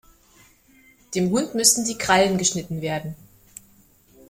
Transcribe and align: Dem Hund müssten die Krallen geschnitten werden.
Dem 1.13 1.29
Hund 1.29 1.53
müssten 1.53 1.85
die 1.85 1.95
Krallen 1.95 2.39
geschnitten 2.39 2.81
werden. 2.81 3.13